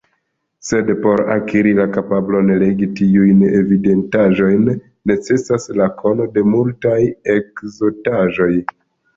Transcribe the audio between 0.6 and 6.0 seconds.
Sed por akiri la kapablon legi tiujn evidentaĵojn necesas la